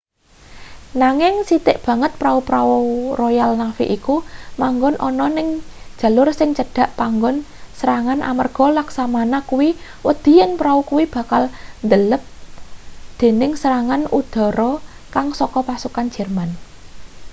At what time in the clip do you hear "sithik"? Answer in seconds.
1.47-1.77